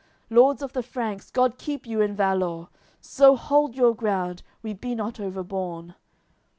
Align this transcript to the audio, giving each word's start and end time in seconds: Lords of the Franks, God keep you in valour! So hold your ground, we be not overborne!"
Lords 0.31 0.63
of 0.63 0.73
the 0.73 0.81
Franks, 0.81 1.29
God 1.29 1.59
keep 1.59 1.85
you 1.85 2.01
in 2.01 2.15
valour! 2.15 2.69
So 3.01 3.35
hold 3.35 3.75
your 3.75 3.93
ground, 3.93 4.41
we 4.63 4.73
be 4.73 4.95
not 4.95 5.19
overborne!" 5.19 5.93